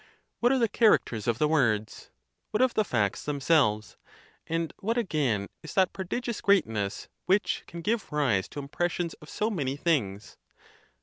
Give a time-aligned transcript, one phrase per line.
[0.39, 2.09] What are the characters of the words,
[2.49, 3.97] what of the facts themselves?
[4.47, 9.51] and what, again, is that prodigious greatness which can give rise to impressions of so
[9.51, 10.37] many things?